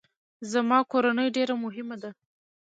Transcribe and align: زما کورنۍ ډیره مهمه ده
زما 0.51 0.79
کورنۍ 0.91 1.27
ډیره 1.35 1.55
مهمه 1.63 1.95
ده 2.01 2.09